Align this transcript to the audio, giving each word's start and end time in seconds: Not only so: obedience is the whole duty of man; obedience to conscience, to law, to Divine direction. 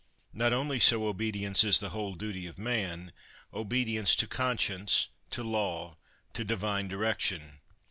Not 0.33 0.51
only 0.51 0.79
so: 0.79 1.05
obedience 1.05 1.63
is 1.63 1.79
the 1.79 1.91
whole 1.91 2.15
duty 2.15 2.47
of 2.47 2.57
man; 2.57 3.11
obedience 3.53 4.15
to 4.15 4.25
conscience, 4.25 5.09
to 5.29 5.43
law, 5.43 5.95
to 6.33 6.43
Divine 6.43 6.87
direction. 6.87 7.59